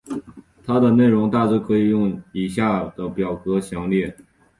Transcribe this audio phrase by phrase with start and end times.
[0.65, 4.17] 它的内容大致可以用以下的表格详列。